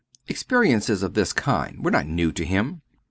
Experiences 0.27 1.03
of 1.03 1.13
this 1.13 1.31
kind 1.31 1.85
were 1.85 1.91
not 1.91 2.07
new 2.07 2.31
to 2.31 2.43
him. 2.43 2.81